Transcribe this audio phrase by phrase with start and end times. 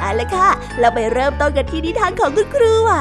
[0.00, 0.48] เอาละค่ะ
[0.78, 2.92] เราไปเริ่มต้นกันที่นิทานของคุณครูไหว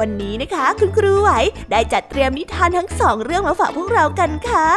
[0.00, 1.30] วันนี้นะคะ คุณครูไหว
[1.70, 4.68] ได้จัดเตรียมนิทานทั้งสองเรื่องมาฝากพวกเรากันค่ะ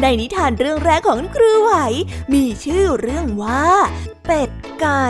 [0.00, 1.72] ในนิทานเรื่องแรกของคุณครูไหว
[2.32, 3.66] มีชื่อเรื่องว่า
[4.26, 4.50] เป็ด
[4.80, 5.06] ไก่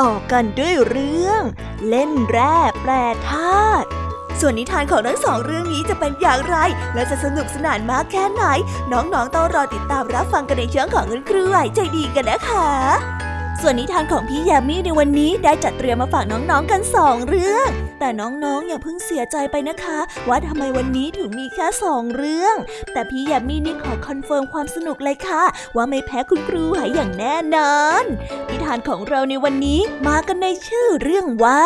[0.00, 1.42] ต่อกันด้วยเรื่อง
[1.88, 2.92] เล่นแร่แปร
[3.30, 3.88] ธาตุ
[4.40, 6.56] ส่วนนิทานของทั้งสองเรื่องนี้จะเป็นอย่างไร
[6.94, 8.44] และจะสนุกสนานมากแค่ไหน
[8.92, 12.68] น้องๆต้องรอติดตามรับฟังกันในช่วงของคุณครูไหวใจดีกันนะคะ
[13.60, 22.56] ส่วนนิทานของพี่ยามีในวันนี้ได้จัดเตรียมมาฝากน้องๆกันสองเรื่อง แต่น้องๆอย่าเพิ่งเสียใจไปนะคะ ว่าทำไมวันนี้ถึงมีแค่สองเรื่อง
[22.92, 25.44] แต่พี่ยามีนี่ขอ confirm ความสนุกเลยค่ะ
[25.76, 28.04] ว่าไม่แพ้คุณครูหายอย่างแน่นอน
[28.48, 31.64] นิทานของเราในวันนี้มากันในชื่อเรื่องว่า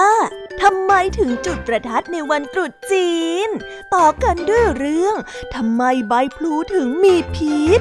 [0.62, 3.12] ทำไมถึงจุดประทัดในวันตรุษจี
[3.46, 3.48] น
[3.94, 5.16] ต่อกันด้วยเรื่อง
[5.54, 7.80] ทำไมใบพลูถึงมีพิษ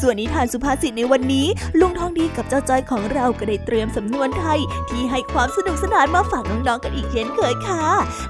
[0.00, 1.46] ส่วนนิทานสุภาษิตในวันนี้
[1.80, 4.60] ลุงทองดีกับเจ้าจ้อยของเราก็ได้เตรียมสำนวนไทย
[4.90, 7.84] ที่ให้ความสนุกสนานมาฝากน้องๆกันอีกเช่นเคยค่ะ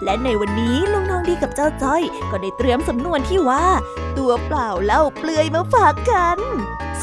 [0.04, 3.64] และในวันนี้ลุงทองดีกับเจ้าจ้อย ก็ได้เตรียมสำนวนที่ว่า
[4.18, 6.38] ตัวเปล่าเล่าเปลือยมาฝากกัน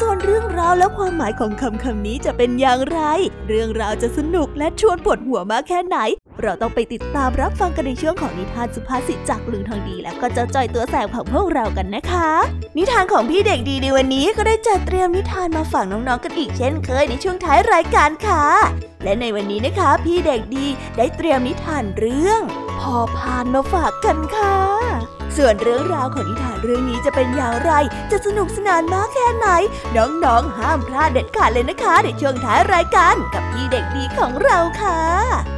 [0.00, 3.00] ส่วนเรื่องราวและความหมายของคำคำนี้จะเป็นอย่างไร
[3.48, 5.98] เรื่องราวจะสนุกและชวนปวดหัวมากแค่ไหน
[6.42, 12.30] เราต้องไปติดตามรับฟังกันในช่วงของนิทานสุภาษิตจากลุงทองดี และก็เจ้าจ้อยตัวแสบของพวกเรากันนะคะ
[12.76, 18.44] นิทานของพี่เด็กดีในวันนี้ก็ได้จัดเตรียมนิทานมาฝากน้องๆกันอีกเช่นเคยในช่วงท้ายรายการค่ะ
[19.04, 20.66] และในวันนี้นะคะ พี่เด็กดี
[20.96, 22.40] ได้เตรียมนิทานเรื่อง
[22.80, 24.58] พอพานมาฝากกันค่ะ
[25.36, 27.72] ส่วนเรื่องราวของนิทานเรื่องนี้จะเป็นอย่างไร
[28.10, 29.48] จะสนุกสนานมากแค่ไหน
[29.96, 35.57] น้องๆห้ามพลาดเด็ดขาดเลยนะคะในช่วงท้ายรายการกับพี่เด็กดีของเราค่ะ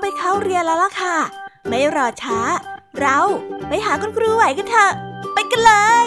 [0.00, 1.16] ไปเข้าเรียนแล้วล่ะค่ะ
[1.68, 2.38] ไม่รอช้า
[3.00, 3.18] เรา
[3.68, 4.92] ไปหาคุณครูไหวกันเถอะ
[5.34, 5.72] ไปกันเล
[6.04, 6.06] ย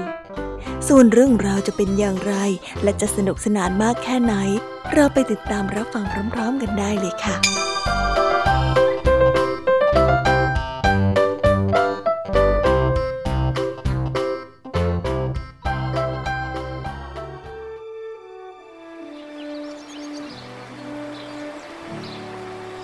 [0.87, 2.33] ส่วนเรื่องราวจะเป็นอย่างไร
[2.83, 4.35] และจะสนุกสนานมากแค่ไหน
[4.93, 7.35] เราไปติดตามรับฟังพร้อมๆกันได้เลยค่ะ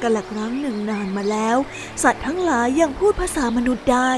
[0.02, 0.67] กันละครั้งหนึ่ง
[1.18, 1.58] มาแล้ว
[2.04, 4.12] สัตว์ทั้งหลายยังพูดภาษามนุษย์ได้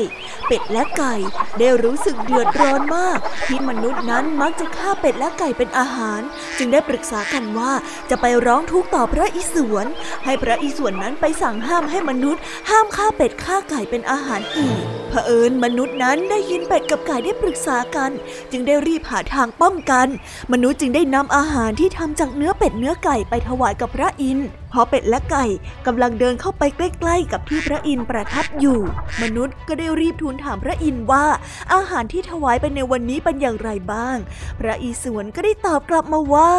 [0.48, 1.16] เป็ดและไก่
[1.60, 6.22] ได้รู้สึกเดือดร้อนมาก ที่มนุษย์นั้นมักจะฆ่าเป็ดและไก่เป็นอาหาร
[6.57, 7.72] จึงได้ปรึกษากันว่า
[8.10, 9.88] จะไปร้องทุกข์ต่อพระอิศวร
[10.25, 14.80] ให้พระอิศวรนั้นไปสั่งห้ามให้มนุษย์ ห้ามฆ่าเป็ดฆ่าไก่เป็นอาหารอีก
[15.10, 18.12] เผอิญมนุษย์นั้นได้ยินเป็ดกับไก่ได้ปรึกษากัน
[18.52, 20.07] จึงได้รีบหาทางป้องกัน
[20.54, 25.45] มนุษย์จึงได้นำอาหารที่ทำจากเนื้อเป็ดเนื้อไก่ไปถวายกับพระอินทร์พอเป็ดและไก่
[25.86, 28.80] กำลังเดินเข้าไปใกล้ๆ กับที่พระอินทร์ประทับอยู่
[29.21, 31.25] มนุษย์ก็ได้รีบทูลถามพระอินทร์ว่า
[31.74, 34.18] อาหารที่ถวายไปในวันนี้เป็นอย่างไรบ้าง
[34.60, 36.54] พระอิศวรก็ได้ตอบกลับมาว่า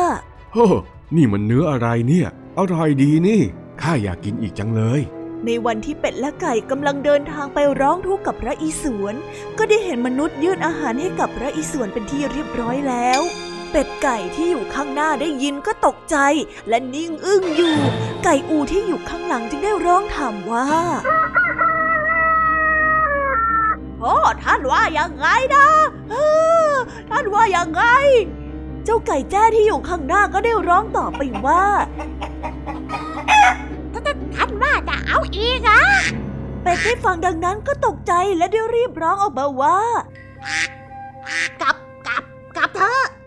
[0.52, 0.68] เฮ้
[1.16, 2.28] นี่มันเนื้ออะไรเนี่ย
[2.58, 3.40] อร่อยดีนี่
[3.82, 5.00] ข้าอยากกินอีกจังเลย
[5.46, 9.14] ในวันที่เป็ดและไก่กำลังเดินทางไปร้องทุกข์กับพระอิศวร
[9.58, 13.20] ก็ได้เห็นมนุษย์ยื่นอาหารให้กับพระอิศวรเป็นที่เรียบร้อยแล้ว
[13.70, 16.16] เป็ดไก่ที่อยู่ข้างหน้าได้ยินก็ตกใจ
[16.68, 17.76] และนิ่งอึ้งอยู่
[18.24, 20.66] ไก่อูที่อยู่ข้างหลังจึงได้ร้องถามว่า
[24.00, 25.66] พ่อท่านว่ายังไงนะ
[27.10, 27.82] ท่านว่ายังไง
[28.84, 31.64] เจ้าไก่แจ้ที่อยู่ข้างหน้าก็ได้ร้องตอบไปว่า
[34.36, 35.82] ท่านว่าจะเอาอีกอะ
[36.62, 39.78] เป็ดได้ฟังดังนั้นก็ตกใจและได้รีบร้องออกมาว่า
[41.62, 41.76] กับ
[42.06, 42.22] กับ
[42.56, 43.19] กับเธอเออ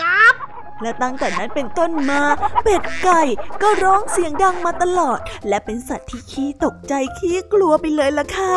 [0.00, 0.34] กับ
[0.82, 2.22] และตั้งแต่นั้นเป็นต้นมา
[2.62, 3.22] เป็ดไก่
[3.62, 8.56] ก็ร้องเสียงดังมาตลอด และเป็นสัตว์ที่ขี้ตกใจขี้กลัวไปเลยล่ะค่ะ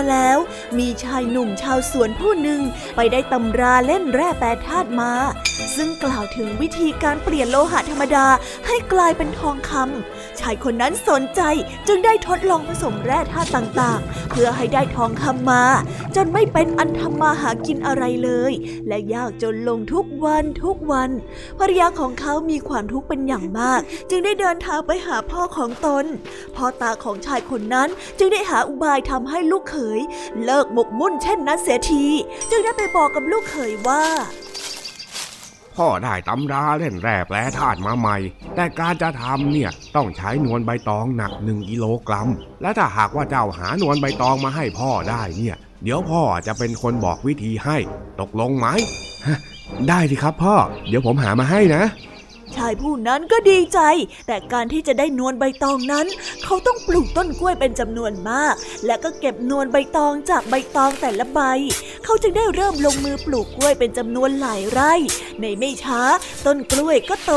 [0.00, 0.38] มาแล้ว
[0.78, 2.60] มีชายหนุ่มชาวสวนผู้หนึ่ง
[2.96, 5.12] ไปได้ตำราเล่นแร่แปรธาตุมา
[5.76, 8.26] ซึ่งกล่าวถึงวิธีการเปลี่ยนโลหะธรรมดา
[8.66, 11.42] ให้กลายเป็นทองคำ ชายคนนั้นสนใจ
[11.88, 15.64] จึงได้ทดลองผสมแร่ธาตุต่างๆ เพื่อให้ได้ทองคำมา
[16.16, 18.52] จนไม่เป็นอันทำมาหากินอะไรเลย
[18.88, 21.10] และยากจนลงทุกวันทุกวัน
[21.58, 26.04] ภรรยาของเขามีความทุกข์เป็นอย่างมาก จึงได้เดินทางไปหาพ่อของตน
[26.56, 27.88] พ่อตาของชายคนนั้น
[28.18, 30.00] จึงได้หาอุบายทำให้ลูกเขย
[30.44, 32.04] เลิกหมกมุ่นเช่นนั้นเสียที
[32.50, 34.04] จึงได้ไปบอกกับลูกเขยว่า
[35.80, 38.16] พ่อได้ตำราเล่นแร่แปรธาตุมาใหม่
[38.54, 42.28] แต่การจะทำเนี่ยต้องใช้นวลใบตองหนักหนึ่งกิโลกรัม
[42.62, 47.76] และถ้าหากว่าเจ้าหานวลใบตองมาให้พ่อได้เนี่ย เดี๋ยวพ่อจะเป็นคนบอกวิธีให้
[48.20, 48.66] ตกลงไหม
[49.88, 50.54] ได้สิครับพ่อ
[50.88, 51.84] เดี๋ยวผมหามาให้นะ
[52.56, 53.80] ชายผู้นั้นก็ดีใจ
[54.26, 56.06] แต่การที่จะได้นวลใบตองนั้น
[56.44, 58.54] เขาต้องปลูกต้นกล้วยเป็นจำนวนมาก
[58.86, 61.40] และก็เก็บนวลใบตองจากใบตองแต่ละใบ
[62.04, 64.94] เขาจึงได้เริ่มลงมือปลูกกล้วยเป็นจำนวนหลายไร่
[65.42, 66.00] ในไม่ช้า
[66.46, 67.32] ต้นกล้วยก็โต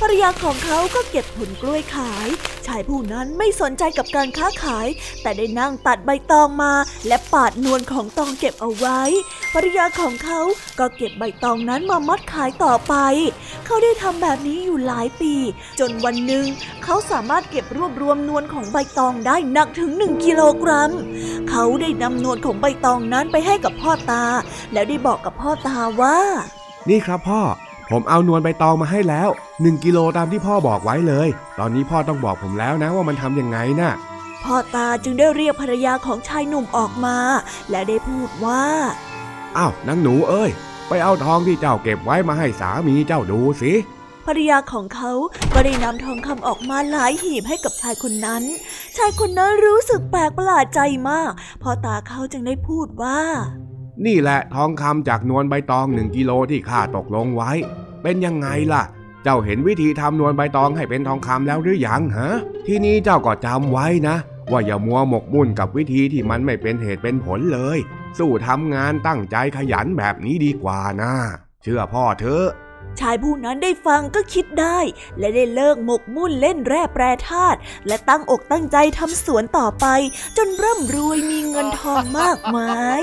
[0.00, 2.28] ภรรยาของเขาก็เก็บผลกล้วยขาย
[2.66, 4.86] ชายผู้นั้นไม่สนใจกับการค้าขาย
[5.22, 6.72] แต่ได้นั่งตัดใบตองมา
[7.06, 9.00] และปาดนวลของตองเก็บเอาไว้
[9.54, 10.40] ภรรยาของเขา
[10.78, 12.94] ก็เก็บใบตองนั้นมามัดขายต่อไป
[13.66, 15.34] เขาได้ทำแบบนี้อยู่หลายปี
[15.78, 16.46] จนวันหนึ่ง
[16.84, 20.90] เขาสามารถเก็บรวบรวมนวลของใบตองได้หนักถึงหนึ่งกิโลกรัม
[21.50, 24.24] เขาได้นำนวลของใบตองนั้นไปให้กับพ่อตา
[24.72, 26.18] แล้วได้บอกกับพ่อตาว่า
[26.90, 27.40] นี่ครับพ่อ
[27.90, 29.28] ผมเอานวลใบตองมาให้แล้ว
[29.62, 31.28] หนึ่งกิโลตามที่พ่อบอกไว้เลย
[31.58, 33.92] ตอนนี้พ่อต้องบอกผมแล้วนะว่ามันทำยังไงนะ่ะ
[34.44, 37.16] พ่อตาจึงได้เรียกภรรยาของชายหนุ่มออกมา
[37.70, 38.64] และได้พูดว่า
[39.56, 40.50] อ้าวนางหนูเอ้ย
[40.88, 43.72] ไปเอาทองที่เจ้าเก็บไว้มาให้สามีเจ้าดูสิ
[44.26, 45.12] ภรรยาของเขา
[45.54, 48.42] ก็ได้นำทองคำออกมาหลายหีบให้กับชายคนนั้น
[48.96, 50.80] ชายคนนั้นรู้สึกแปลกประหลาดใจ
[51.10, 53.20] มากพอตาเขาจึงได้พูดว่า
[54.06, 57.50] นี่แหละทองคำจากนวลใบตองหนึ่งกิโลที่ข้าตกลงไว้
[58.02, 58.84] เป็นยังไงล่ะ
[59.22, 62.30] เจ้าเห็นวิธีทำนวลใบตองให้เป็นทองคำแล้วหรือยังฮะ
[62.66, 64.16] ที่นี้เจ้าก็จำไว้นะ
[64.50, 67.78] ว่าอย่ามัวหมกมุ่นกับวิธีที่มันไม่เป็นเหตุเป็นผลเลย
[68.18, 71.12] สู้ทำงานตั้งใจขยันแบบนี้ดีกว่านะ
[71.62, 72.46] เชื่อพ่อเถอะ
[73.00, 74.78] ชายผู้นั้นได้ฟังก็คิดได้
[75.18, 79.86] และได้เลิกหมกมุ่นเล่นแร่แปรธาตุและตั้งอกตั้งใจทำสวนต่อไป
[80.36, 83.02] จนร่ำรวยมีเงินทองมากมาย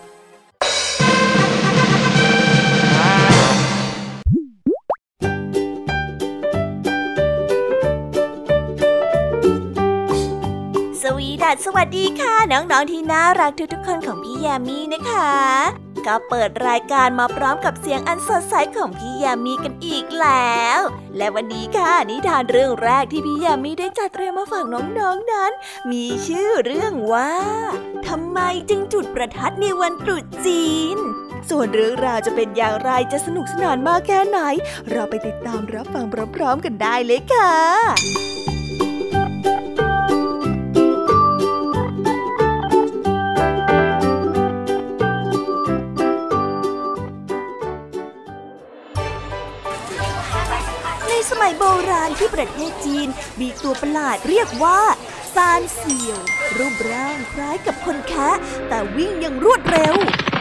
[11.41, 15.31] สวีดัสวัสดีค่ะ น้องๆที่น่ารักทุกๆคนของพี่ยามีนะคะ
[16.05, 20.79] ก็เปิดรายการมาพร้อมกับเสียงอันสดใสของพี่ยามีกันอีกแล้ว
[21.17, 25.51] และวันนี้ค่ะนิทานเรื่องแรกที่พี่ยามีได้จัดเตรียมมาฝากน้องๆนนั้น
[25.91, 27.33] มีชื่อเรื่องว่า
[28.07, 30.97] ทำไมจึงจุดประทัดในวันตรุษจีน
[31.49, 34.39] ส่วนเรื่องราวจะเป็นอย่างไรจะสนุกสนานมากแค่ไหน
[34.91, 38.50] เราไปติดตามรับฟังพร้อมๆกันได้เลยค่ะ
[51.41, 53.07] มัยโบราณที่ประเทศจีน
[53.41, 54.81] มีตัวประหลาดเรียกว่า
[55.35, 56.19] ซานเสี่ยว
[56.57, 58.31] รูปร่างคล้ายกับคนแคะ
[58.69, 59.95] แต่วิ่งอย่างรวดเร็ว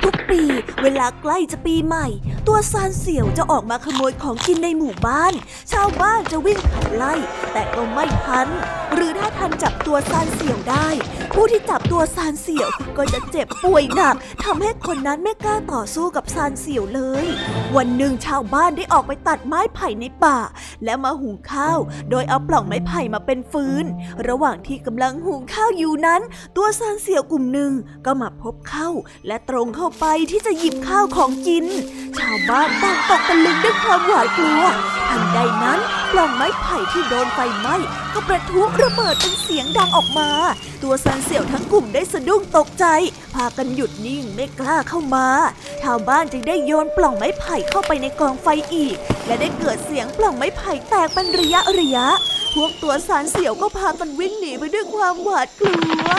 [0.05, 0.43] ทุกปี
[0.83, 2.07] เวลาใกล้จะปีใหม่
[2.49, 5.33] ตัวซานเสี่ยวจะออกมาขโมยของกินในหมู่บ้าน
[5.73, 7.15] ชาวบ้านจะวิ่งขับไล่
[7.53, 8.49] แต่ก็ไม่ทัน
[8.95, 10.89] หรือถ้าทันจับตัวซานเสี่ยวได้
[11.35, 17.27] ผู้ที่จับตัวซานเสี่ยวก็จะเจ็บป่วยหนักทำให้คนนั้นไม่กล้าต่อสู้กับซานเสี่ยวเลย
[17.77, 20.39] วันหนึ่งชาวบ้านได้ออกไปตัดไม้ไผ่ในป่า
[20.85, 21.79] และมาหุงข้าว
[22.11, 23.85] โดยเอาปล่องไม้ไผ่มาเป็นฟืน
[24.29, 26.21] ระหว่างที่กำลังหุงข้าวอยู่นั้น
[26.57, 27.73] ตัวซานเสี่ยวกลุ่มหนึ่ง
[28.07, 28.89] ก็มาพบเข้า
[29.27, 31.67] และตรงเข้าไปที่จะหยิบข้าวของกิน
[32.19, 34.63] ชาวบ้านต่างตกตะลึงด้วยความหวาดกลัว
[35.09, 35.79] ทันใดนั้น
[36.13, 37.77] ปล่องไม้ไผ่ที่โดนไฟไหม้
[38.15, 40.31] ก็ประทุระเบิดเป็นเสียงดังออกมา
[40.83, 42.87] ตัวซานเสี่ยวทั้งกลุ่มได้สะดุ้งตกใจ
[43.35, 45.27] พากันหยุดนิ่งไม่กล้าเข้ามา
[45.83, 52.07] ชาวบ้านจึงได้โยนปล่องไม้ไผ่เข้าไปในกองไฟอีก และได้เกิดเสียงปล่องไม้ไผ่แตกเป็นระยะระยะ
[52.55, 55.75] พวกตัวสารเสี่ยวก็พากันวิ่งหนีไปด้วยความหวาดกลั
[56.07, 56.11] ว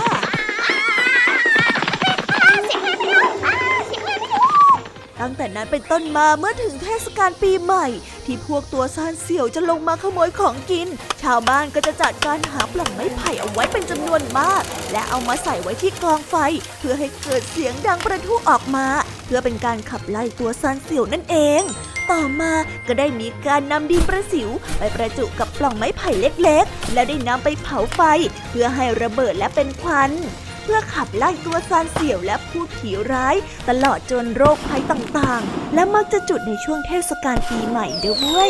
[5.21, 7.86] ตั้งแต่นั้นเป็นต้นมาเมื่อถึงเทศกาลปีใหม่
[8.25, 10.88] ที่พวกตัวซานเสี่ยวจะลงมาขโมยของกิน
[11.21, 16.36] ชาวบ้านก็จะจัดการหาปล่องไม้ไผ่เอาไว้เป็นจำนวนมาก และเอามาใส่ไว้ที่กองไฟ
[16.79, 18.88] เพื่อให้เกิดเสียงดังประทุออกมา
[19.25, 21.62] เพื่อเป็นการขับไล่ตัวซานเสี่ยวนั่นเอง
[22.12, 22.53] ต่อมา
[22.88, 28.01] ก็ได้มีการนำดินประสิว ไปประจุกับปล่องไม้ไผ่เล็กๆ และได้นำไปเผาไฟ
[28.49, 30.12] เพื่อให้ระเบิดและเป็นควัน
[30.62, 33.36] เพื่อขับไล่ตัวซานเสี่ยวและพูดผีร้าย
[33.69, 38.50] ตลอดจนโรคภัยต่างๆ และมักจะจุดในช่วงเทศกาลปีใหม่ด้วย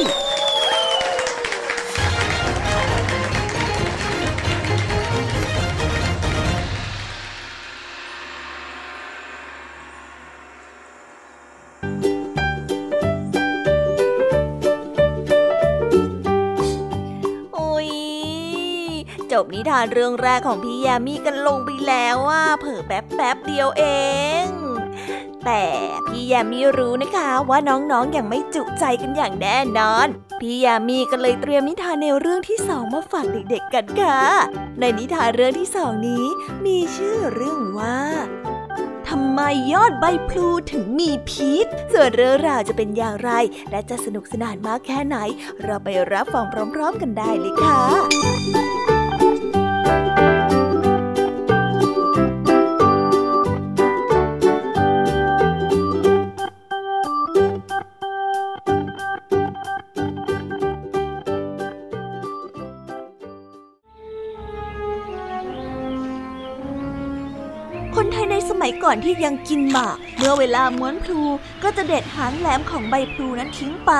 [19.43, 23.83] บนิทานเรื่องแรกของพี่ยามีกันลงไปแล้วว่าเผอแป๊บแป๊บเดียวเอ
[24.43, 24.45] ง
[25.45, 25.63] แต่
[26.07, 30.07] พี่ยามีรู้นะคะว่าน้องๆออย่างไม่จุใจกันอย่างแน่นอน
[30.39, 34.19] พี่ยามีก็เลยเตรียมนิทานแนวเรื่องที่สองมาฝากเด็กๆกันค่ะ
[34.79, 36.25] ในนิทานเรื่องที่สองนี้
[36.65, 37.97] มีชื่อเรื่องว่า
[39.07, 39.41] ทำไม
[39.73, 43.31] ยอดใบพลูถึงมีพิษ ส่วนเรื่องราวจะเป็นอย่างไร
[43.71, 45.17] และจะสนุกสนานมากแค่ไหน
[45.63, 48.90] เราไปรับฟังพร้อม ๆ กันได้เลยค่ะ
[68.91, 71.21] อนที่ยังกินหมาก เมื่อเวลาม้วนพลู
[71.63, 73.91] ก็จะเด็ดหางแหลมของใบพลูนั้นทิ้งไป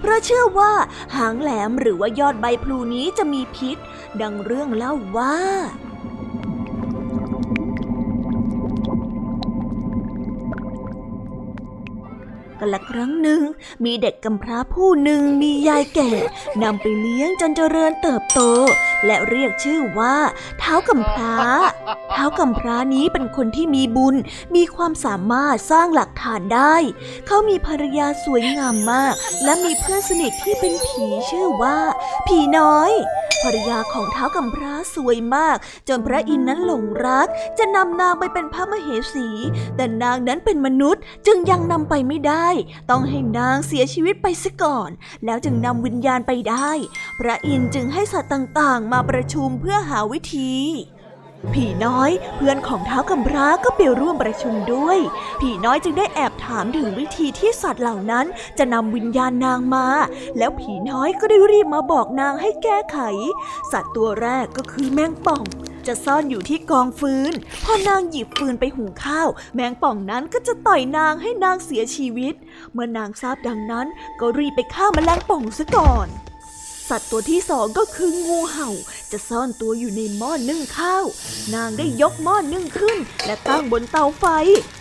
[0.00, 0.72] เพราะเชื่อว่า
[1.16, 3.76] หางแหลมหรือว่ายอดใบพลูนี้จะมีพิษ
[4.20, 5.36] ดังเรื่องเล่าว่า
[12.64, 13.42] กันละครั้งหนึ่ง
[13.84, 16.10] มีเด็กกำพร้าผู้หนึ่งมียายแก่
[16.62, 18.40] นำไปเลี้ยงจนเจริญเติบโต
[19.06, 20.16] และเรียกชื่อว่า
[20.58, 21.36] เท้ากำพร้า
[22.10, 24.16] เท้ากำพร้านี้เป็นคนที่มีบุญ
[24.54, 26.74] มีความสามารถสร้างหลักฐานได้
[27.26, 31.78] เขามีภรรยาสวยงามมาก และมีเพื่อนสนิทที่เป็นผีชื่อว่า
[32.26, 32.92] ผีน้อย
[33.42, 35.56] ภรรยาของเท้ากำพร้าสวยมาก
[35.88, 39.28] จนพระอินทร์นั้นหลงรัก จะนำนางไปเป็นพระมเหสี
[39.76, 42.46] แต่นางนั้นเป็นมนุษย์จึงยังนำไปไม่ได้
[42.90, 44.90] ต้องให้นางเสียชีวิตไปซะก่อน
[45.24, 46.70] แล้วจึงนำวิญญาณไปได้
[47.18, 50.52] พระอินทร์จึงให้สัตว์ต่างๆ มาประชุมเพื่อหาวิธี
[51.54, 54.98] ผีน้อยเพื่อนของเท้ากำพร้าก็ไปร่วมประชุมด้วย
[55.40, 58.26] ผีน้อยจึงได้แอบถามถึงวิธีที่สัตว์เหล่านั้น
[58.58, 59.86] จะนำวิญญาณนางมา
[60.38, 62.98] แล้วผีน้อยก็ได้รีบมาบอกนางให้แก้ไข
[63.72, 65.44] สัตว์ตัวแรกก็คือแมงป่อง
[65.88, 67.32] จะซ่อนอยู่ที่กองฟืน
[67.64, 72.34] พอนางหยิบฟืนไปหุงข้าว แมงป่องนั้นก็จะต่อยนางให้นางเสียชีวิต
[72.72, 73.86] เมื่อนางทราบดังนั้น
[74.20, 76.08] ก็รีบไปฆ่าแมลงป่องซะก่อน
[76.88, 78.70] สัตว์ตัวที่สองก็คืองูเห่า
[79.12, 81.04] จะซ่อนตัวอยู่ในหม้อนึ่งข้าว
[81.54, 84.24] นางได้ยกหม้อนึ่งขึ้น และตั้งบนเตาไฟ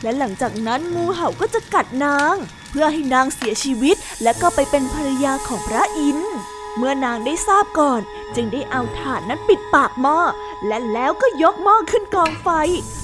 [0.04, 2.36] และหลังจากนั้นงูเห่าก็จะกัดนาง
[2.72, 6.36] เพื่อให้นางเสียชีวิต และก็ไปเป็นภรรยาของพระอินทร์
[6.78, 8.02] เมื่อนางได้ทราบก่อน
[8.36, 10.20] จึงได้เอาถ่านนั้นปิดปากหม้อ
[10.68, 12.50] และแล้วก็ยกหม้อขึ้นกองไฟ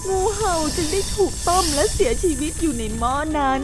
[0.08, 3.62] งูเห่าจึงได้ถูกต้มและเสียชีวิตอยู่ในหม้อนั้น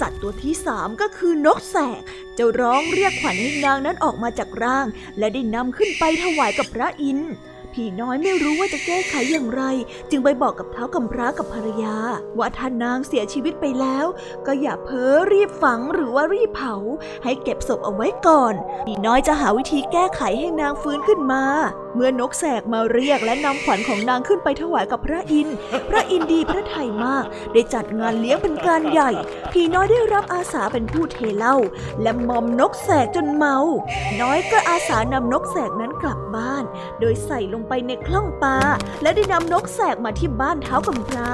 [0.00, 2.02] สัตว์ตัวที่สามก็คือนกแสก
[2.38, 4.86] จะร้องเรียกขวัญให้นางนั้นออกมาจากร่าง
[5.18, 7.32] และได้นำขึ้นไปถวายกับพระอินทร์
[7.74, 9.62] ผีน้อยไม่รู้ว่าจะแก้ไขอย่างไร
[10.10, 11.96] จึงไปบอกกับเท้ากำพร้ากับภรรยา
[12.38, 14.06] ว่าถ้านนางเสียชีวิตไปแล้ว
[14.46, 16.76] ก็อย่าเพ้อรีบฝังหรือว่ารีบเผา
[17.24, 18.54] ให้เก็บศพเอาไว้ก่อน
[18.86, 21.44] ผีน้อยจะหาวิธีแก้ไขให้นางฟื้นขึ้นมา
[21.94, 25.56] เมื่อนกแสกมาเรียกและนำขวัญของนางขึ้นไปถวายกับพระอินทร์
[25.90, 29.10] พระอินทร์ดีพระไทยมาก ได้จัดงานเลี้ยงเป็นการใหญ่
[29.52, 31.56] ผีน้อยได้รับอาสาเป็นผู้เทเล้า
[32.02, 33.56] และมอมนกแสกจนเมา
[34.20, 36.64] น้อยก็อาสานำนกแสกนั้นกลับบ้าน
[37.00, 38.58] โดยใส่ลงไปในคล่องปลา
[39.02, 41.30] และได้นำนกแสกมาที่บ้านเท้ากำพร้า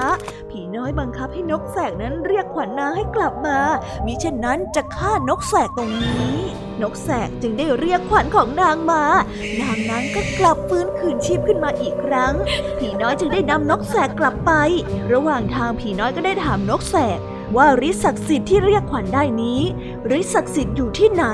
[0.50, 3.58] ผีน้อยบังคับให้นกแสกนั้นเรียกขวัญนางให้กลับมา
[4.04, 6.34] มิเช่นนั้นจะฆ่านกแสกตรงนี้
[6.82, 9.02] นกแสกจึงได้เรียกขวัญของนางมา
[9.60, 12.34] นางนั้นก็กลับฟื้นคืนชีพขึ้นมาอีกครั้ง
[12.78, 14.52] ผีน้อยจึงได้นำนกแสกกลับไป
[15.12, 17.18] ระหว่างทางผีน้อยก็ได้ถามนกแสก
[17.56, 19.60] ว่าฤทธิ์ศักดิ์สิทธิ์ที่เรียกขวัญได้นี้
[20.18, 21.26] ฤทธิ์ศักดิ์สิทธิ์อยู่ที่ไหน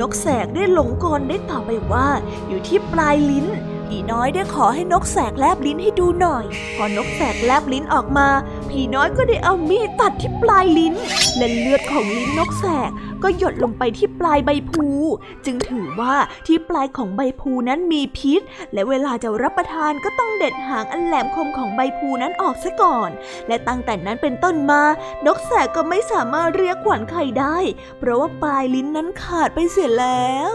[0.00, 2.08] นกแสกได้หลงกลได้ตอบไปว่า
[2.48, 3.46] อยู่ที่ปลายลิ้น
[3.86, 6.44] ผีน้อยได้ขอให้นกแสกแลบลิ้นให้ดูหน่อย
[6.76, 8.28] พอนกแสกแลบลิ้นออกมา
[8.70, 10.94] ผีน้อยก็ได้เอามีดตัดที่ปลายลิ้น
[11.36, 12.90] และเลือดของลิ้นนกแสก
[13.22, 14.90] ก็หยดลงไปที่ปลายใบพลู
[15.44, 16.14] จึงถือว่า
[16.46, 18.40] ที่ปลายของใบพลูนั้นมีพิษ
[18.72, 23.10] และเวลาจะรับประทานก็ต้องเด็ดหางอันแหลมคมของใบพลูนั้นออกซะก่อน
[23.48, 24.82] และตั้งแต่นั้นเป็นต้นมา
[25.26, 27.58] นกแสกก็ไม่สามารถเรียกขวัญใครได้
[27.98, 30.54] เพราะว่าปลายลิ้นนั้นขาดไปเสียแล้ว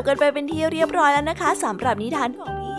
[0.00, 2.59] บกันไปเป็นที่เรียบร้อยแล้วนะคะสำหรับนิทานของ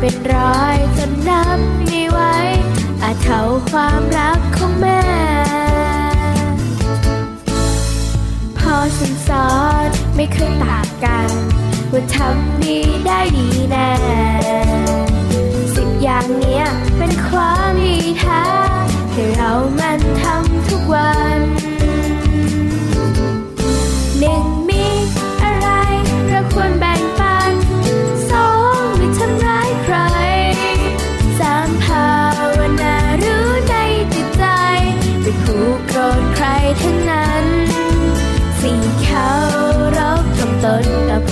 [0.00, 2.20] เป็นร้อยจนนับไม่ไหว
[3.02, 5.02] อาจเท่าความรักของแม่
[8.58, 9.50] พอฉันสอ
[9.86, 11.30] นไม่เคยต่างกัน
[11.92, 13.92] ว่าทำดีได้ดีแน่
[15.74, 16.64] สิ่งอย่างเนี้ย
[16.98, 18.44] เป็นความดีแท้
[19.12, 21.38] ให้เรามันทำทุกวัน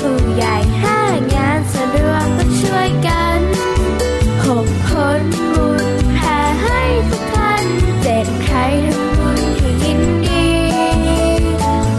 [0.07, 1.01] ผู้ใหญ่ห้า
[1.35, 3.41] งานสะดวกต้องช่วยกัน
[4.45, 7.65] หกคนบุญแผ่ให้ทุกท่าน
[8.03, 10.47] เจ็ดใครทำบุญให้ยินดี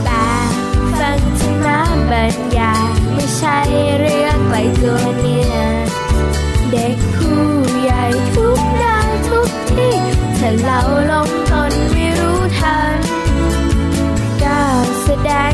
[0.03, 0.09] แป
[0.49, 0.51] ด
[0.99, 1.79] ฟังธรรมะ
[2.11, 3.57] บรรยายไม่ใช่
[3.99, 5.57] เรื่องไกลตัวเนี่ย
[6.71, 7.43] เด็กผู้
[7.81, 8.03] ใหญ่
[8.35, 9.95] ทุกด้านทุกที่
[10.37, 10.79] ถ้าเรา
[11.11, 12.97] ลงตนไม่รู้ทัน
[14.43, 15.53] ก้าวแสดง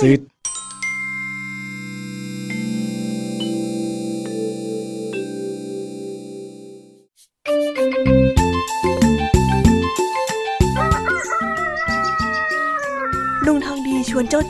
[0.00, 0.10] สุ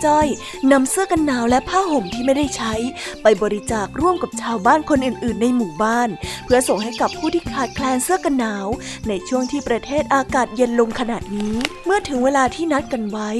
[0.06, 0.28] จ้าจ้อย
[0.72, 2.74] นำเสื้อกันหนาวและผ้าห่มที่ไม่ได้ใช้
[3.22, 6.08] ไปบริจาคร่วมกับชาวบ้านคนอื่น ๆ ในหมู่บ้าน
[6.44, 8.66] เพื่อส่งให้กับผู้ที่ขาดแคลนเสื้อกันหนาว
[9.08, 13.30] ในช่วงที่ประเทศอากาศเย็นลงขนาดนี้ เมื่อถึงเวลาที่นัดกันไว้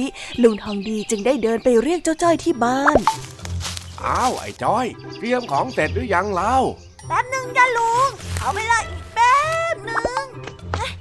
[0.41, 2.97] ลุงทองดีจึงได้เดินไปเรียกเจ้าจ้อยที่บ้าน
[4.03, 4.85] อ้าวไอ้จ้อย
[5.17, 6.57] เตรียมของเสร็จหรือยังเล่า
[7.07, 9.35] แป๊บหนึ่งจ้ะลุงเอาเวลาอีกแป๊
[9.73, 10.23] บหนึ่ง
[10.75, 10.91] เฮ้ย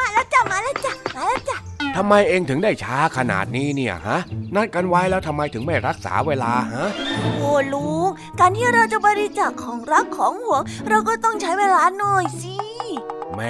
[0.00, 4.18] มาแล้วจ้ะมาแล้วจ้ะมาแล้วจ้ะ ทำไมเองถึงได้ช้าขนาดนี้เนี่ยฮะ
[4.54, 6.86] นัดกันไว้แล้วทำไมถึงไม่รักษาเวลาฮะ
[7.36, 8.08] โอ้ลุง
[8.40, 12.56] การที่เราจะบริจาคของรักของห่วง เราก็ต้องใช้เวลาหน่อยสิ
[13.34, 13.40] แหม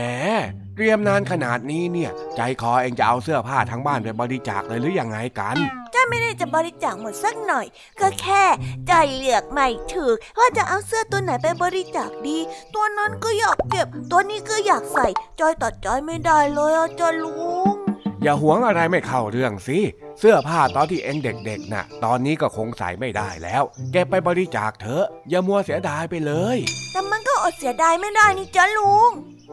[0.74, 5.56] เตรียมนานขนาดนี้เนี่ย ใจคอเองจะเอาเสื้อผ้าทั้งบ้านไปบริจาคเลยหรือยังไงกัน
[5.94, 7.66] จ้าไม่ได้จะบริจาคหมดสักหน่อย
[8.00, 8.44] ก็แค่
[8.86, 12.38] ใจเลือกไม่ถูกว่าจะเอาเสื้อตัวไหนไปบริจาคดี
[12.74, 15.06] ตัวนั้นก็อยากเก็บ ตัวนี้ก็อยากใส่
[15.40, 17.34] จอยตัดจอยไม่ได้เลยอะจ้าลุ
[17.76, 17.83] ง
[18.26, 19.78] อย่าหวงอะไรไม่เข้าเรื่องสิ
[20.18, 26.58] เสื้อผ้าตอนที่เองเด็กๆน่ะ ตอนนี้ก็คงใส่ไม่ได้แล้วเก็บไปบริจาคเถอะ อย่ามัวเสียดายไปเลย
[26.92, 29.10] แต่มันก็อดเสียดายไม่ได้นี่จ้าลุง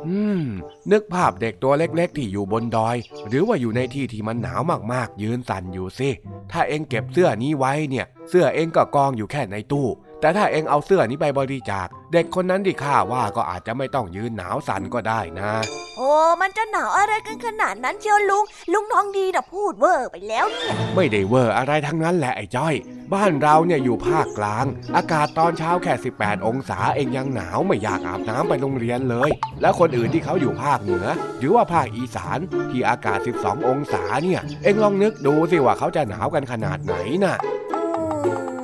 [0.08, 0.44] อืม
[0.92, 2.96] นึกภาพเด็กตัวเล็กๆ ที่อยู่บนดอย
[3.28, 4.62] หรือว่าอยู่ในที่ที่มันหนาว
[4.94, 6.10] มากๆ ยืนสั่นอยู่สิ
[6.52, 9.88] ถ้าเองเก็บเสื้อนี้ไว้เนี่ย เสื้อเองก็กองอยู่แค่ในตู้
[10.22, 15.52] แต่ถ้าเองเอาเสื้อนี้ไปบริจาค เด็กคนนั้นที่ข้าว่าก็อาจจะไม่ต้องยืนหนาวสั่นก็ได้นะ
[15.98, 22.76] โอ้มันจะหนาวอะไรกันขนาดนั้นเชียวลุง ลุงน้องดีนะพูดเวอร์ไปแล้วเนี่ย ไม่ได้เวอร์อะไรทั้งนั้นแหละไอ้จ้อย
[23.14, 29.30] บ้านเราเนี่ยอยู่ภาคกลาง อากาศตอนเช้าแค่ 18 องศาเองยังหนาวไม่อยากอาบน้ำไปโรงเรียนเลย
[29.62, 31.06] แล้วคนอื่นที่เขาอยู่ภาคเหนือ
[31.40, 32.40] หรือว่าภาคอีสาน
[32.72, 37.38] ที่อากาศ 12 องศาเนี่ย เองลองนึกดูสิว่าเขาจะหนาวกันขนาดไหนน่ะ
[37.74, 37.80] อื
[38.28, 38.61] ม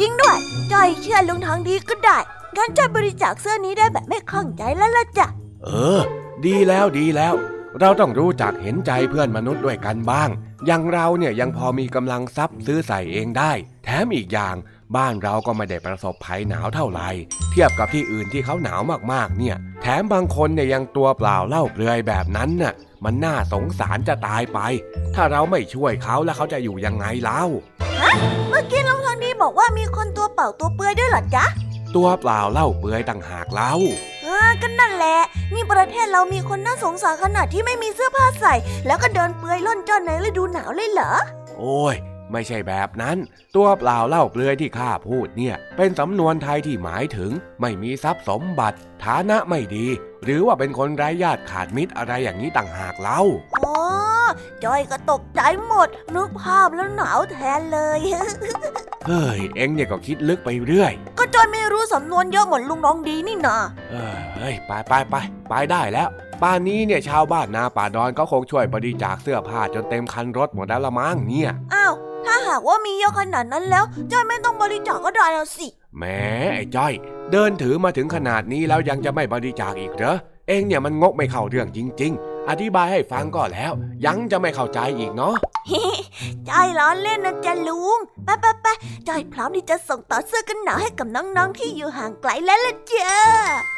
[0.00, 0.38] จริงด้วย
[0.72, 2.18] จอยเชื่อลุงทองดีก็ได้
[2.56, 5.26] งั้นจอยบริจาคเสื้อนี้ได้แบบไม่ข้องใจแล้วล่ะจ้ะ
[5.64, 6.00] เออ
[6.46, 7.34] ดีแล้วดีแล้ว
[7.80, 10.28] เราต้องรู้จักเห็นใจเพื่อนมนุษย์ด้วยกันบ้าง
[10.66, 13.52] อย่างเราเนี่ยยังพอมีกำลังทรัพย์ซื้อใส่เองได้
[13.84, 14.54] แถมอีกอย่าง
[14.96, 17.08] บ้านเราก็ไม่ได้ประสบภัยหนาวเท่าไหร่
[17.50, 18.80] เทียบกับที่อื่นที่เขาหนาว
[19.12, 22.74] มากๆ เนี่ย แถมบางคนเนี่ยยังตัวเปล่าเล่าเปลือยแบบนั้นน่ะ
[23.06, 24.58] มันน่าสงสารจะตายไป
[25.14, 27.42] ถ้าเราไม่ช่วยเขาแล้วเขาจะอยู่ยังไงเล่า
[28.48, 31.44] เมื่อกี้ลุงทองดีบอกว่ามีคนตัวเปล่าตัวเปลือยด้วยเหรอจ๊ะ
[31.96, 33.72] ตัวเปล่าเล่าเปลือยต่างหากเล่า
[34.26, 35.18] อ่าก็นั่นแหละ
[35.54, 38.54] นี่ประเทศเรามีคนน่าสงสารขนาดที่ไม่มีเสื้อผ้าใส่
[38.86, 41.12] แล้วก็เดินเปลือยล่อนจ้อนในฤดูหนาวเลยเหรอ
[41.58, 41.94] โอ้ย
[42.32, 43.16] ไม่ใช่แบบนั้น
[43.56, 49.86] ตัวเปล่าเล่าเปลือยที่ข้าพูดเนี่ย เป็นสำนวนไทยที่หมายถึง ไม่มีทรัพย์สมบัติ ฐานะไม่ดี
[50.26, 53.20] หรือว่าเป็นคนไร้ญาติขาดมิตรอะไรอย่างนี้ต่างหากเล่า
[53.54, 53.72] อ๋อ
[54.64, 58.00] จอยก็ตกใจหมด นึกภาพแล้วหนาวแทนเลย
[59.06, 63.56] เฮ้ย เอ็งเนี่ยก็คิดลึกไปเรื่อย ก็จอยไม่รู้สำนวนเยอะเหมือนลุงน้องดีนี่นา
[63.90, 65.14] เออเฮ้ย ไปไปไป
[65.48, 66.08] ไปได้แล้ว
[66.42, 71.94] ป่านนี้เนี่ยชาวบ้านนาป่าดอนก็คงช่วยบริจาคเสื้อผ้าจนเต็มคันรถหมดแล้วละมั้งเนี่ย อ้าว
[72.26, 75.66] ถ้าหากว่ามีเยอะขนาดนั้นแล้วจอยไม่ต้องบริจาคก็ได้แล้วสิ
[75.96, 76.04] แหม
[76.54, 76.92] ไอ้จ้อย
[77.32, 80.16] เดินถือมาถึงขนาดนี้แล้วยังจะไม่บริจาคอีกเหรอ
[80.48, 83.72] เองเนี่ยมันงกไม่เข้าเรื่องจริง ๆ อธิบายให้ฟังก็แล้ว
[84.06, 85.34] ยังจะไม่เข้าใจอีกเนาะ
[86.48, 88.66] จอยล้อเล่นนะจ๊ะลุงไปไปไป
[89.08, 93.12] จอยพร้อมที่จะส่งต่อเสื้อกันหนาวให้กับน้องๆที่อยู่ห่างไกลแล้วล่ะจ้า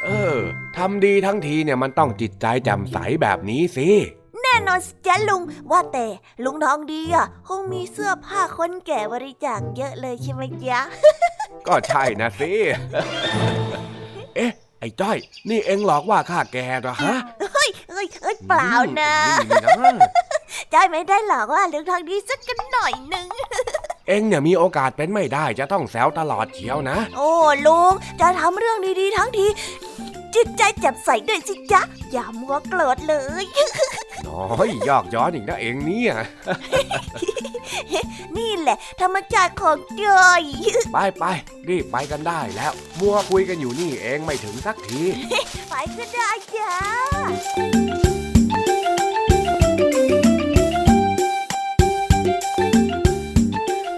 [0.04, 0.38] เออ
[0.76, 6.06] ทำดีทั้งทีเนี่ยมันต้องจิตใจแจ่มใสแบบนี้สิแน่นอนสิจ๊ะลุง ว่าแต่
[6.44, 10.80] ลุงทองดีอะคงมีเสื้อผ้าคนแก่บริจาคเยอะเลยใช่ไหมจ๊ะ
[11.66, 12.52] ก็ใช่นะสิ
[14.36, 15.18] เอ๊ะ ไอ้จ้อย
[15.48, 17.16] นี่เอ็งหลอกว่าข้าแกเหรอฮะ
[17.54, 18.70] เฮ้ยเอ้ยเอ้ยเปล่า
[19.00, 19.14] นะ
[19.50, 19.76] นี่นะ
[20.72, 23.26] จอยไม่ได้หลอกว่าลุงทองดีสักกันหน่อยหนึ่ง
[24.08, 27.30] เอ็งเนี่ยมีโอกาสเป็นไม่ได้จะต้องแซวตลอดเชียวนะ โอ้
[27.66, 29.46] ลุงจะทำเรื่องดีๆทั้งที
[30.34, 31.80] จิตใจแจ่มใสด้วยสิจ๊ะ
[32.12, 33.44] อย่ามัวโกรธเลย
[34.26, 36.12] น้อยยอกย้อนอีกนะเอ็งเนี่ย
[38.36, 40.42] นี่แหละ ธรรมชาติของจอย
[40.92, 41.24] ไปไป
[41.68, 45.02] รีบไปกันได้แล้ว มัวคุยกันอยู่นี่เองไม่ถึงสักที
[45.68, 48.17] ไปก็ได้จ้า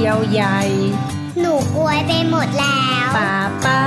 [0.00, 0.60] ขียวใหญ่
[1.40, 3.34] หนูกลัวไปหมดแล้วป้า
[3.64, 3.82] ป้า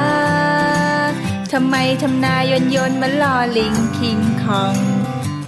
[1.52, 4.76] ทำไมทำนายนยนต์มันลอลิงคิงคอง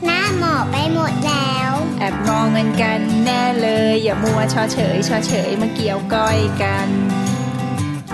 [0.06, 6.90] หน้าหมอบไปหมดแล้ว แอบมองเงินกันแน่เลย อย่ามัวชอเฉยชอเฉยมาเกี่ยวก้อยกัน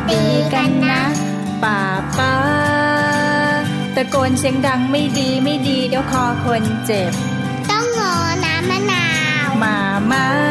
[0.09, 0.23] ดี
[0.53, 1.01] กันนะ
[1.63, 1.79] ป้า
[2.17, 2.35] ป้า
[3.95, 7.11] ตะโกนเสียงดังไม่ดีไม่ดีเดี๋ยวคอคนเจ็บ
[7.69, 8.13] ต้องงอ
[8.45, 9.07] น้ำมะนา
[9.45, 9.77] วมา
[10.11, 10.50] มา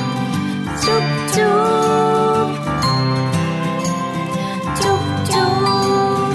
[0.85, 1.05] จุ๊บ
[1.35, 1.59] จุ๊
[2.45, 2.47] บ
[4.79, 5.51] จุ๊บจุ๊
[6.25, 6.33] บ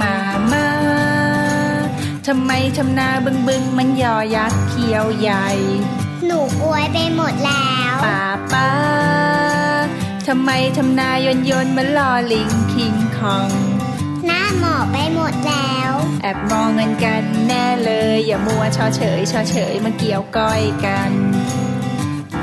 [0.00, 0.16] มา
[0.52, 0.68] มา
[2.26, 5.48] ทำไมทำนาบึงบึงมันยอยักษ์เขียวใหญ่
[6.26, 8.22] หนูกลัวไปหมดแล้วป้า
[8.52, 8.70] ป้า
[10.26, 13.50] ทำไมทำนายนยนมันลอลิงคิงคอง
[14.26, 15.92] หน้าหมอบไปหมดแล้ว
[16.22, 21.12] แอบมองเงินกันแน่เลย อย่ามัวชอเฉยชอเฉยมาเกี่ยวก้อยกัน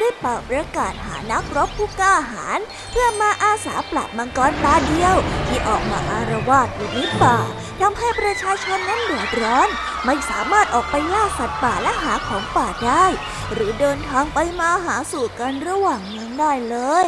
[0.00, 2.60] ได้เป่าประกาศหา นักรบผู้กล้าหาญ
[2.90, 5.16] เพื่อมาอาสาปราบมังกรตาเดียว
[5.48, 7.36] ที่ออกมาอารวาสอยู่ในป่า
[7.80, 9.68] ทำให้ประชาชนนั้นเดือดร้อน
[10.04, 13.04] ไม่สามารถออกไปล่าสัตว์ป่าและหาของป่าได้
[13.52, 17.06] หรือเดินทางไปมาหาสู่กันระหว่างเมืองได้เลย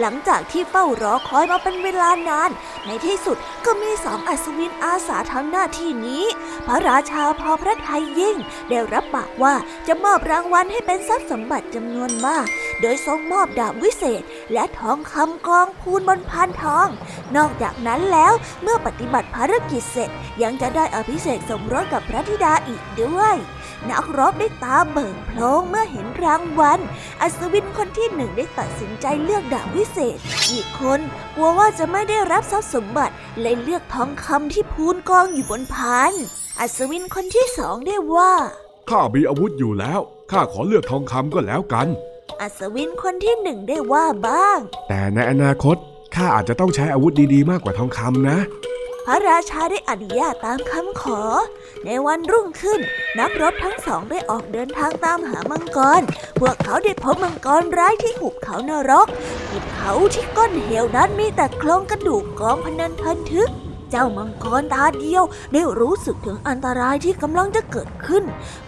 [0.00, 2.50] หลังจากที่เฝ้ารอคอยมาเป็นเวลานาน
[2.86, 6.24] ในที่สุดก็มีสองอัศวินอาสาทำหน้าที่นี้
[6.66, 8.36] พระราชาพอพระทัยยิ่ง
[8.68, 9.54] ได้รับปากว่า
[9.86, 12.46] จะมอบรางวัลให้เป็นทรัพย์สมบัติจำนวนมาก
[12.80, 16.88] โดยทรงมอบดาบวิเศษ และทองคำกองพูนบนพานทอง
[17.36, 18.32] นอกจากนั้นแล้ว
[18.62, 20.10] เมื่อปฏิบัติภารกิจเสร็จ
[20.42, 23.36] ยังจะได้อภิเษกสมรสกับพระธิดาอีกด้วย
[23.90, 26.80] นักรบได้ตาเบิกโพลงเมื่อเห็นรางวัล
[27.20, 30.18] อัศวินคนที่หนึ่งได้ตัดสินใจเลือกดาบวิเศษ
[30.52, 31.00] อีกคน
[31.34, 36.12] กลัวว่าจะไม่ได้รับทรัพย์สมบัติเลยเลือกทองคำที่พูนกองอยู่บนพาน
[36.60, 38.32] อัศวินคนที่สองได้ว่า
[38.90, 40.00] ข้ามีอาวุธอยู่แล้ว
[40.30, 41.88] ข้าขอเลือกทองคำก็แล้วกัน
[42.40, 44.58] อัศวินคนที่หนึ่งได้ว่าบ้าง
[44.88, 45.76] แต่ในอนาคต
[46.14, 48.38] ข้าอาจจะต้องใช้อาวุธดีๆ มากกว่าทองคำนะ
[49.06, 51.20] พระราชาได้อนุญาตตามคำขอ
[51.84, 52.80] ในวันรุ่งขึ้น
[53.18, 56.02] นักรบทั้งสองได้ออกเดินทางตามหามังกร
[56.38, 59.06] พวกเขาได้พบมังกรร้ายที่หุบเขานรก
[59.50, 63.50] หุบเขาที่ก้นเหวนั้นมีแต่โครงกระดูกกองพนันทันทึก
[63.90, 68.24] เจ้ามังกรตาเดียวได้รู้สึกถึงอันตรายที่กำลังจะเกิดขึ้น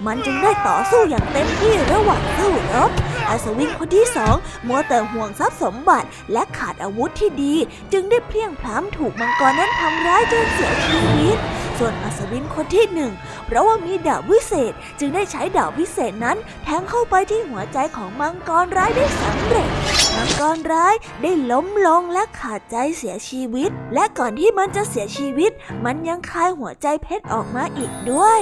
[0.06, 2.90] มันจึงได้ต่อสู้อย่างเต็มที่ระหว่างสู้รบ
[3.28, 4.34] อัศวินคนที่สอง
[4.68, 7.54] มัวแต่ห่วงทรัพย์สมบัติและขาดอาวุธที่ดี
[7.92, 11.38] จึงได้เพลียงพล้ำถูกมังกรนั้นทำร้ายจนเสียชีวิต
[11.78, 13.12] ส่วนอัศวินคนที่หนึ่ง
[13.46, 19.68] เพราะว่ามีดาบวิเศษ จึงได้ใช้ดาบวิเศษนั้นแทงเข้าไปที่หัวใจของมังกรร้ายได้สำเร็จ
[20.16, 25.52] มังกรร้ายได้ล้มลงและขาดใจเสียชีวิต และก่อนที่มันจะเสียชีวิต
[25.84, 28.40] มันยังคายหัวใจเพชรออกมาอีกด้วย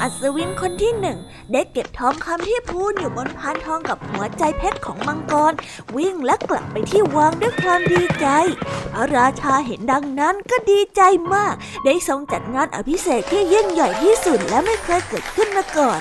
[0.00, 1.18] อัศวินคนที่หนึ่ง
[1.52, 5.52] ได้เก็บทองคำที่พูนอยู่บนพานทองกับหัวใจเพชรของมังกร
[5.96, 8.26] วิ่งและกลับไปที่วังด้วยความดีใจ
[8.92, 11.02] พระราชาเห็นดังนั้นก็ดีใจ
[11.34, 11.54] มาก
[11.84, 16.00] ได้ทรงจัดงานอภิเษกที่ยิ่งใหญ่ที่สุดและไม่เคยเกิดขึ้นมาก่อน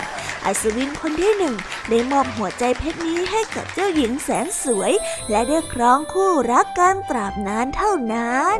[0.49, 1.55] อัศวินคนที่หนึ่ง
[1.89, 4.93] ได้มอบหัวใจเพชรนี้ให้กับเจ้าหญิงแสนสวย
[5.29, 8.59] และได้ครองคู่รักกันตราบนานเท่านั้น